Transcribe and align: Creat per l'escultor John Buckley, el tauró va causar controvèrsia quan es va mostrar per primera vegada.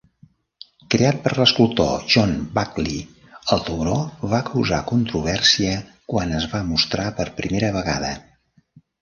Creat 0.93 1.17
per 1.25 1.33
l'escultor 1.39 2.07
John 2.13 2.33
Buckley, 2.55 3.03
el 3.57 3.61
tauró 3.67 3.99
va 4.33 4.41
causar 4.49 4.81
controvèrsia 4.93 5.77
quan 6.15 6.35
es 6.41 6.49
va 6.57 6.65
mostrar 6.73 7.07
per 7.21 7.29
primera 7.45 7.73
vegada. 7.79 8.13